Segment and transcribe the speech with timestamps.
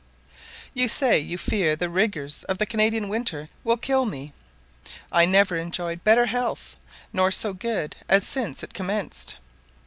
[0.73, 4.33] You say you fear the rigours of the Canadian winter will kill me.
[5.11, 6.75] I never enjoyed better health,
[7.13, 9.35] nor so good, as since it commenced.